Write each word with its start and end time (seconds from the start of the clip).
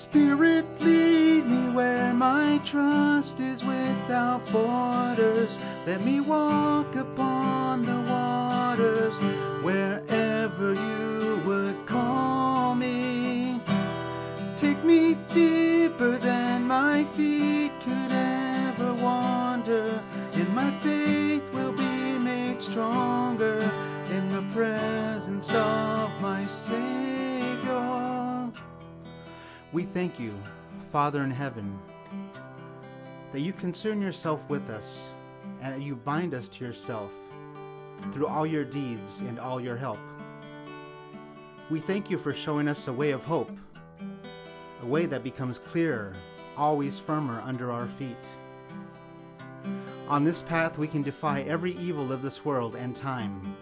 Spirit, 0.00 0.64
lead 0.80 1.46
me 1.46 1.68
where 1.74 2.14
my 2.14 2.58
trust 2.64 3.38
is 3.38 3.62
without 3.62 4.40
borders. 4.50 5.58
Let 5.86 6.00
me 6.00 6.20
walk 6.20 6.96
upon 6.96 7.82
the 7.82 8.00
waters 8.10 9.14
wherever 9.62 10.72
you 10.72 11.42
would 11.44 11.84
call 11.84 12.74
me. 12.74 13.60
Take 14.56 14.82
me 14.84 15.18
deeper 15.34 16.16
than 16.16 16.66
my 16.66 17.04
feet 17.14 17.59
We 29.80 29.86
thank 29.86 30.20
you, 30.20 30.34
Father 30.92 31.22
in 31.22 31.30
heaven, 31.30 31.78
that 33.32 33.40
you 33.40 33.54
concern 33.54 34.02
yourself 34.02 34.46
with 34.50 34.68
us 34.68 34.98
and 35.62 35.74
that 35.74 35.80
you 35.80 35.96
bind 35.96 36.34
us 36.34 36.48
to 36.48 36.66
yourself 36.66 37.10
through 38.12 38.26
all 38.26 38.44
your 38.44 38.62
deeds 38.62 39.20
and 39.20 39.40
all 39.40 39.58
your 39.58 39.78
help. 39.78 39.98
We 41.70 41.80
thank 41.80 42.10
you 42.10 42.18
for 42.18 42.34
showing 42.34 42.68
us 42.68 42.88
a 42.88 42.92
way 42.92 43.12
of 43.12 43.24
hope, 43.24 43.56
a 44.82 44.86
way 44.86 45.06
that 45.06 45.24
becomes 45.24 45.58
clearer, 45.58 46.14
always 46.58 46.98
firmer 46.98 47.40
under 47.40 47.72
our 47.72 47.88
feet. 47.88 48.18
On 50.08 50.24
this 50.24 50.42
path, 50.42 50.76
we 50.76 50.88
can 50.88 51.02
defy 51.02 51.40
every 51.44 51.74
evil 51.78 52.12
of 52.12 52.20
this 52.20 52.44
world 52.44 52.76
and 52.76 52.94
time, 52.94 53.56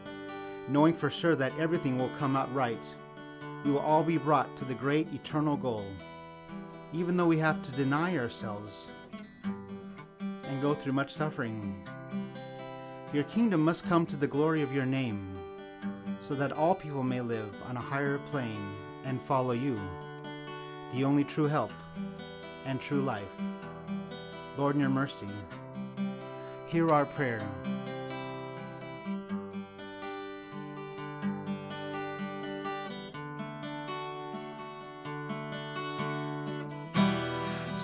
knowing 0.66 0.94
for 0.94 1.10
sure 1.10 1.36
that 1.36 1.56
everything 1.60 1.96
will 1.96 2.10
come 2.18 2.34
out 2.34 2.52
right. 2.52 2.82
We 3.64 3.72
will 3.72 3.80
all 3.80 4.02
be 4.02 4.18
brought 4.18 4.56
to 4.56 4.64
the 4.64 4.74
great 4.74 5.12
eternal 5.12 5.56
goal, 5.56 5.84
even 6.92 7.16
though 7.16 7.26
we 7.26 7.38
have 7.38 7.62
to 7.62 7.72
deny 7.72 8.16
ourselves 8.16 8.72
and 10.20 10.62
go 10.62 10.74
through 10.74 10.92
much 10.92 11.12
suffering. 11.12 11.86
Your 13.12 13.24
kingdom 13.24 13.62
must 13.62 13.84
come 13.84 14.06
to 14.06 14.16
the 14.16 14.26
glory 14.26 14.62
of 14.62 14.72
your 14.72 14.86
name, 14.86 15.36
so 16.20 16.34
that 16.34 16.52
all 16.52 16.74
people 16.74 17.02
may 17.02 17.20
live 17.20 17.54
on 17.68 17.76
a 17.76 17.80
higher 17.80 18.18
plane 18.30 18.74
and 19.04 19.20
follow 19.20 19.52
you, 19.52 19.80
the 20.94 21.04
only 21.04 21.24
true 21.24 21.46
help 21.46 21.72
and 22.64 22.80
true 22.80 23.02
life. 23.02 23.24
Lord, 24.56 24.74
in 24.74 24.80
your 24.80 24.90
mercy, 24.90 25.28
hear 26.66 26.90
our 26.90 27.06
prayer. 27.06 27.46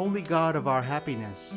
Holy 0.00 0.22
God 0.22 0.56
of 0.56 0.66
our 0.66 0.80
happiness, 0.80 1.52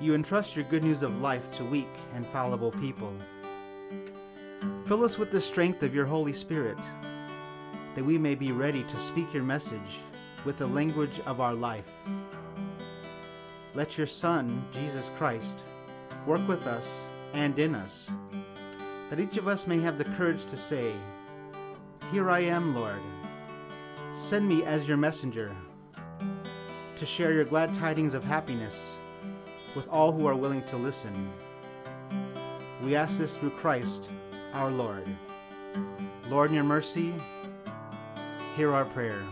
you 0.00 0.12
entrust 0.12 0.56
your 0.56 0.64
good 0.64 0.82
news 0.82 1.04
of 1.04 1.20
life 1.20 1.48
to 1.52 1.64
weak 1.64 1.94
and 2.16 2.26
fallible 2.26 2.72
people. 2.72 3.12
Fill 4.84 5.04
us 5.04 5.16
with 5.16 5.30
the 5.30 5.40
strength 5.40 5.84
of 5.84 5.94
your 5.94 6.04
Holy 6.04 6.32
Spirit, 6.32 6.76
that 7.94 8.04
we 8.04 8.18
may 8.18 8.34
be 8.34 8.50
ready 8.50 8.82
to 8.82 8.98
speak 8.98 9.32
your 9.32 9.44
message 9.44 10.00
with 10.44 10.58
the 10.58 10.66
language 10.66 11.20
of 11.26 11.40
our 11.40 11.54
life. 11.54 11.88
Let 13.76 13.96
your 13.96 14.08
Son, 14.08 14.66
Jesus 14.72 15.12
Christ, 15.16 15.58
work 16.26 16.44
with 16.48 16.66
us 16.66 16.88
and 17.34 17.56
in 17.56 17.76
us, 17.76 18.08
that 19.10 19.20
each 19.20 19.36
of 19.36 19.46
us 19.46 19.68
may 19.68 19.78
have 19.78 19.96
the 19.96 20.12
courage 20.16 20.44
to 20.46 20.56
say, 20.56 20.92
Here 22.10 22.28
I 22.28 22.40
am, 22.40 22.74
Lord. 22.74 23.00
Send 24.12 24.48
me 24.48 24.64
as 24.64 24.88
your 24.88 24.96
messenger 24.96 25.54
to 27.04 27.10
share 27.10 27.34
your 27.34 27.44
glad 27.44 27.74
tidings 27.74 28.14
of 28.14 28.24
happiness 28.24 28.96
with 29.74 29.86
all 29.88 30.10
who 30.10 30.24
are 30.24 30.34
willing 30.34 30.62
to 30.62 30.74
listen. 30.78 31.30
We 32.82 32.96
ask 32.96 33.18
this 33.18 33.36
through 33.36 33.50
Christ 33.50 34.08
our 34.54 34.70
Lord. 34.70 35.06
Lord, 36.30 36.48
in 36.48 36.54
your 36.54 36.64
mercy, 36.64 37.12
hear 38.56 38.72
our 38.72 38.86
prayer. 38.86 39.22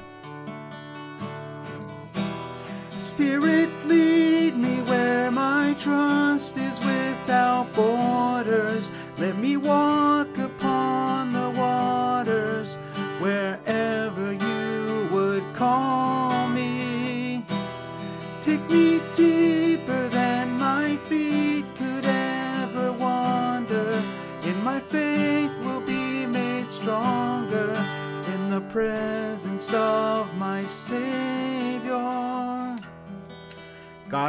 Spirit, 2.98 3.70
lead 3.86 4.54
me 4.54 4.82
where 4.82 5.30
my 5.30 5.74
trust 5.78 6.58
is 6.58 6.78
without 6.80 7.72
borders. 7.72 7.91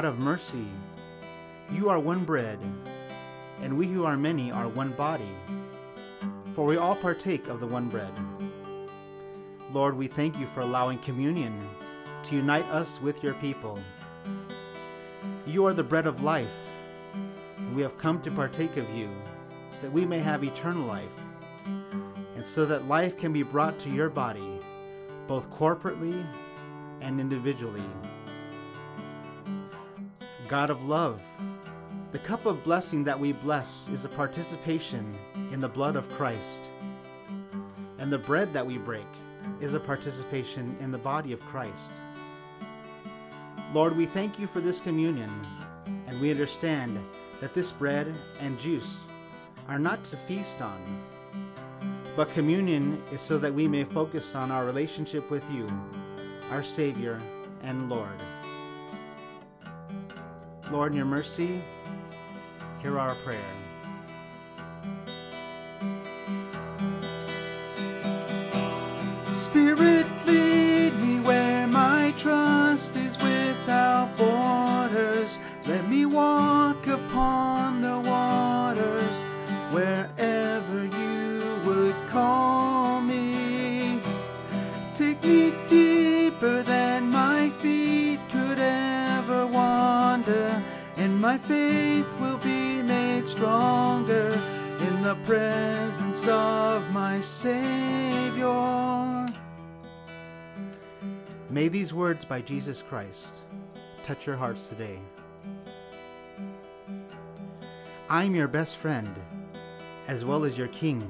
God 0.03 0.09
of 0.09 0.19
mercy, 0.19 0.67
you 1.71 1.89
are 1.89 1.97
one 1.97 2.25
bread, 2.25 2.59
and 3.61 3.77
we 3.77 3.87
who 3.87 4.03
are 4.03 4.17
many 4.17 4.51
are 4.51 4.67
one 4.67 4.91
body, 4.91 5.31
for 6.51 6.65
we 6.65 6.75
all 6.75 6.93
partake 6.93 7.47
of 7.47 7.61
the 7.61 7.67
one 7.67 7.87
bread. 7.87 8.11
Lord, 9.71 9.95
we 9.95 10.07
thank 10.07 10.37
you 10.37 10.45
for 10.45 10.59
allowing 10.59 10.97
communion 10.97 11.57
to 12.23 12.35
unite 12.35 12.65
us 12.65 12.99
with 13.01 13.23
your 13.23 13.35
people. 13.35 13.79
You 15.47 15.65
are 15.67 15.73
the 15.73 15.83
bread 15.83 16.05
of 16.05 16.21
life, 16.21 16.67
and 17.57 17.73
we 17.73 17.81
have 17.81 17.97
come 17.97 18.21
to 18.23 18.31
partake 18.31 18.75
of 18.75 18.89
you, 18.93 19.09
so 19.71 19.83
that 19.83 19.93
we 19.93 20.05
may 20.05 20.19
have 20.19 20.43
eternal 20.43 20.85
life, 20.85 21.15
and 22.35 22.45
so 22.45 22.65
that 22.65 22.89
life 22.89 23.17
can 23.17 23.31
be 23.31 23.43
brought 23.43 23.79
to 23.79 23.89
your 23.89 24.09
body, 24.09 24.59
both 25.29 25.49
corporately 25.49 26.25
and 26.99 27.21
individually. 27.21 27.85
God 30.47 30.69
of 30.69 30.83
love, 30.83 31.21
the 32.11 32.19
cup 32.19 32.45
of 32.45 32.63
blessing 32.63 33.03
that 33.05 33.19
we 33.19 33.31
bless 33.31 33.87
is 33.93 34.03
a 34.03 34.09
participation 34.09 35.15
in 35.51 35.61
the 35.61 35.69
blood 35.69 35.95
of 35.95 36.09
Christ, 36.09 36.69
and 37.97 38.11
the 38.11 38.17
bread 38.17 38.51
that 38.53 38.65
we 38.65 38.77
break 38.77 39.07
is 39.61 39.73
a 39.73 39.79
participation 39.79 40.75
in 40.81 40.91
the 40.91 40.97
body 40.97 41.31
of 41.31 41.39
Christ. 41.41 41.91
Lord, 43.73 43.95
we 43.95 44.05
thank 44.05 44.37
you 44.37 44.45
for 44.45 44.59
this 44.59 44.81
communion, 44.81 45.31
and 46.07 46.19
we 46.19 46.29
understand 46.29 46.99
that 47.39 47.53
this 47.53 47.71
bread 47.71 48.13
and 48.39 48.59
juice 48.59 48.97
are 49.69 49.79
not 49.79 50.03
to 50.05 50.17
feast 50.17 50.61
on, 50.61 51.01
but 52.17 52.29
communion 52.33 53.01
is 53.13 53.21
so 53.21 53.37
that 53.37 53.53
we 53.53 53.67
may 53.67 53.85
focus 53.85 54.35
on 54.35 54.51
our 54.51 54.65
relationship 54.65 55.31
with 55.31 55.43
you, 55.49 55.67
our 56.51 56.63
Savior 56.63 57.19
and 57.63 57.89
Lord. 57.89 58.19
Lord, 60.73 60.93
in 60.93 60.97
your 60.97 61.05
mercy, 61.05 61.61
hear 62.81 62.97
our 62.97 63.13
prayer. 63.23 63.39
Spirit, 69.35 70.07
lead 70.25 70.99
me 70.99 71.19
where 71.19 71.67
my 71.67 72.11
trust 72.17 72.95
is 72.95 73.15
without 73.19 74.17
borders. 74.17 75.37
Let 75.67 75.87
me 75.87 76.07
walk 76.07 76.87
upon 76.87 77.81
the 77.81 78.02
and 90.97 91.19
my 91.19 91.37
faith 91.37 92.07
will 92.19 92.37
be 92.37 92.81
made 92.81 93.27
stronger 93.27 94.29
in 94.79 95.01
the 95.01 95.15
presence 95.25 96.27
of 96.27 96.89
my 96.91 97.19
Savior. 97.21 98.53
May 101.49 101.67
these 101.67 101.93
words 101.93 102.25
by 102.25 102.41
Jesus 102.41 102.81
Christ 102.81 103.33
touch 104.05 104.27
your 104.27 104.35
hearts 104.35 104.67
today. 104.69 104.99
I'm 108.09 108.35
your 108.35 108.47
best 108.47 108.75
friend, 108.75 109.15
as 110.07 110.25
well 110.25 110.45
as 110.45 110.57
your 110.57 110.67
king. 110.67 111.07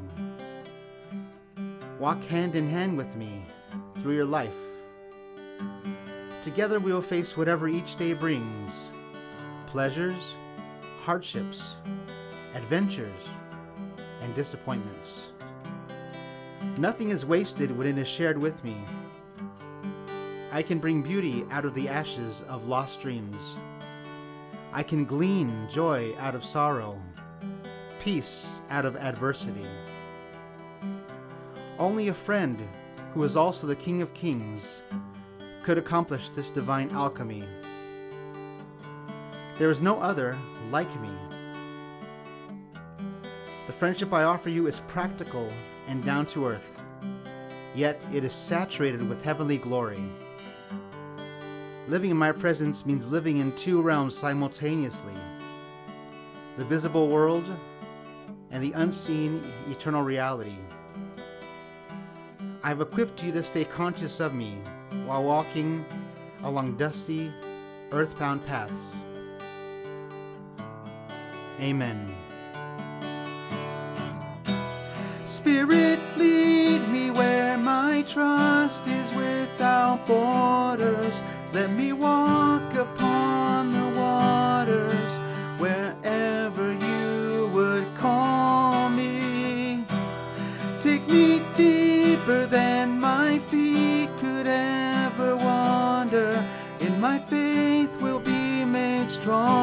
Walk 1.99 2.23
hand 2.25 2.55
in 2.55 2.69
hand 2.69 2.97
with 2.97 3.13
me 3.15 3.45
through 4.01 4.15
your 4.15 4.25
life. 4.25 4.51
Together 6.41 6.79
we 6.79 6.91
will 6.91 7.01
face 7.01 7.35
whatever 7.35 7.67
each 7.67 7.95
day 7.95 8.13
brings 8.13 8.73
pleasures, 9.73 10.35
hardships, 10.99 11.77
adventures, 12.53 13.09
and 14.21 14.35
disappointments. 14.35 15.21
Nothing 16.77 17.09
is 17.09 17.25
wasted 17.25 17.75
when 17.75 17.87
it 17.87 17.97
is 17.97 18.07
shared 18.07 18.37
with 18.37 18.63
me. 18.63 18.77
I 20.51 20.61
can 20.61 20.77
bring 20.77 21.01
beauty 21.01 21.43
out 21.49 21.65
of 21.65 21.73
the 21.73 21.89
ashes 21.89 22.43
of 22.47 22.67
lost 22.67 23.01
dreams. 23.01 23.55
I 24.71 24.83
can 24.83 25.05
glean 25.05 25.67
joy 25.71 26.13
out 26.19 26.35
of 26.35 26.45
sorrow, 26.45 27.01
peace 27.99 28.45
out 28.69 28.85
of 28.85 28.95
adversity. 28.95 29.65
Only 31.79 32.09
a 32.09 32.13
friend, 32.13 32.59
who 33.15 33.23
is 33.23 33.35
also 33.35 33.65
the 33.65 33.75
King 33.75 34.03
of 34.03 34.13
Kings, 34.13 34.61
could 35.63 35.79
accomplish 35.79 36.29
this 36.29 36.51
divine 36.51 36.91
alchemy. 36.91 37.43
There 39.57 39.69
is 39.69 39.81
no 39.81 39.99
other 40.01 40.37
like 40.71 40.89
me. 40.99 41.09
The 43.67 43.73
friendship 43.73 44.11
I 44.11 44.23
offer 44.23 44.49
you 44.49 44.67
is 44.67 44.81
practical 44.87 45.47
and 45.87 46.03
down 46.03 46.25
to 46.27 46.47
earth, 46.47 46.71
yet 47.75 48.03
it 48.11 48.23
is 48.23 48.33
saturated 48.33 49.07
with 49.07 49.21
heavenly 49.21 49.57
glory. 49.57 50.03
Living 51.87 52.09
in 52.09 52.17
my 52.17 52.31
presence 52.31 52.85
means 52.85 53.05
living 53.05 53.37
in 53.37 53.55
two 53.55 53.81
realms 53.81 54.17
simultaneously 54.17 55.13
the 56.57 56.65
visible 56.65 57.09
world 57.09 57.45
and 58.51 58.63
the 58.63 58.71
unseen 58.73 59.41
eternal 59.69 60.03
reality. 60.03 60.55
I've 62.63 62.81
equipped 62.81 63.23
you 63.23 63.31
to 63.31 63.43
stay 63.43 63.65
conscious 63.65 64.19
of 64.19 64.33
me 64.33 64.57
while 65.05 65.23
walking 65.23 65.83
along 66.43 66.77
dusty, 66.77 67.31
earthbound 67.91 68.45
paths. 68.45 68.95
Amen. 71.59 72.13
Spirit, 75.25 75.99
lead 76.17 76.87
me 76.89 77.11
where 77.11 77.57
my 77.57 78.03
trust 78.03 78.85
is 78.87 79.13
without 79.13 80.05
borders. 80.07 81.13
Let 81.53 81.69
me 81.71 81.93
walk 81.93 82.73
upon 82.75 83.71
the 83.71 83.99
waters 83.99 85.11
wherever 85.59 86.73
you 86.73 87.49
would 87.53 87.85
call 87.95 88.89
me. 88.89 89.85
Take 90.81 91.07
me 91.07 91.41
deeper 91.55 92.45
than 92.45 92.99
my 92.99 93.39
feet 93.39 94.09
could 94.19 94.47
ever 94.47 95.35
wander, 95.35 96.43
and 96.79 97.01
my 97.01 97.19
faith 97.19 98.01
will 98.01 98.19
be 98.19 98.65
made 98.65 99.09
stronger 99.09 99.62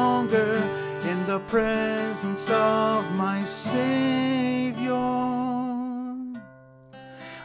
the 1.31 1.39
presence 1.47 2.49
of 2.49 3.09
my 3.15 3.45
Savior. 3.45 4.91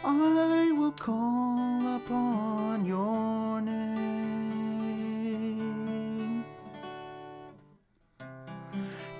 I 0.02 0.72
will 0.76 0.90
call 0.90 1.94
upon 1.94 2.84
your 2.84 3.60
name. 3.60 3.94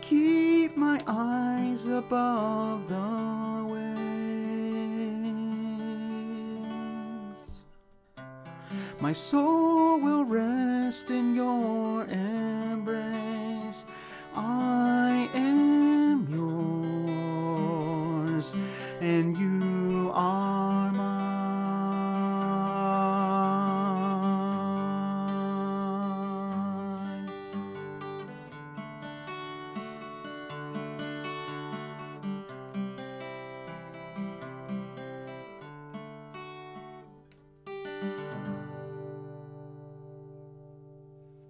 Keep 0.01 0.77
my 0.77 0.99
eyes 1.07 1.87
above 1.87 2.89
the 2.89 3.65
waves. 3.73 4.01
My 9.01 9.13
soul 9.13 10.01
will 10.01 10.25
rest 10.25 11.11
in 11.11 11.37
your 11.37 12.03
embrace. 12.03 12.36